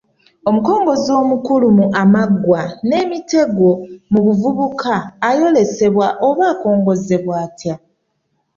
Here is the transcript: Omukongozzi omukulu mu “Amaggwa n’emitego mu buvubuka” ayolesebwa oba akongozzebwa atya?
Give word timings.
Omukongozzi 0.49 1.09
omukulu 1.21 1.67
mu 1.77 1.85
“Amaggwa 2.01 2.61
n’emitego 2.87 3.69
mu 4.11 4.19
buvubuka” 4.25 4.95
ayolesebwa 5.29 6.07
oba 6.27 6.43
akongozzebwa 6.53 7.33
atya? 7.45 7.75